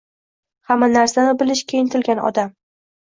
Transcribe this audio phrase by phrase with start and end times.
[0.71, 2.51] Hamma narsani bilishga intilgan odam